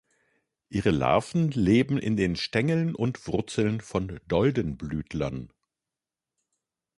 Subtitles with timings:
[0.69, 5.53] Ihre Larven leben in den Stängeln und Wurzeln von Doldenblütlern.